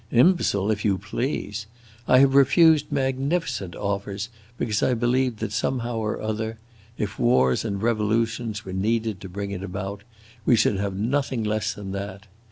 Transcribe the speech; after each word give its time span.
Imbecile 0.11 0.71
if 0.71 0.83
you 0.83 0.97
please! 0.97 1.67
I 2.07 2.17
have 2.21 2.33
refused 2.33 2.91
magnificent 2.91 3.75
offers 3.75 4.29
because 4.57 4.81
I 4.81 4.95
believed 4.95 5.37
that 5.41 5.51
somehow 5.51 5.97
or 5.97 6.19
other 6.19 6.57
if 6.97 7.19
wars 7.19 7.63
and 7.63 7.79
revolutions 7.83 8.65
were 8.65 8.73
needed 8.73 9.21
to 9.21 9.29
bring 9.29 9.51
it 9.51 9.61
about 9.61 10.01
we 10.43 10.55
should 10.55 10.77
have 10.77 10.95
nothing 10.95 11.43
less 11.43 11.75
than 11.75 11.91
that. 11.91 12.25